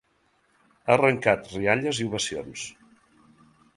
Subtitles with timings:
[0.77, 2.65] Ha arrencat rialles i ovacions.